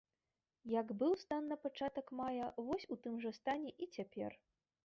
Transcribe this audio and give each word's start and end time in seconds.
Як 0.79 0.93
быў 1.01 1.13
стан 1.25 1.43
на 1.51 1.57
пачатак 1.65 2.05
мая, 2.21 2.49
вось 2.71 2.89
у 2.97 2.99
тым 3.05 3.23
жа 3.27 3.37
стане 3.41 3.71
і 3.83 3.93
цяпер. 3.99 4.31